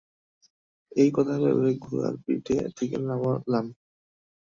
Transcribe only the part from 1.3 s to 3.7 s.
ভেবে ঘোড়ার পিঠ থেকে নামলাম।